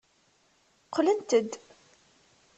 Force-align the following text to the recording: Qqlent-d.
Qqlent-d. 0.85 1.51